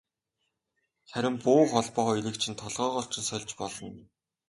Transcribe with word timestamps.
Харин 1.11 1.35
буу 1.43 1.63
холбоо 1.71 2.03
хоёрыг 2.07 2.35
чинь 2.41 2.59
толгойгоор 2.61 3.05
чинь 3.13 3.27
сольж 3.29 3.49
болно. 3.59 3.87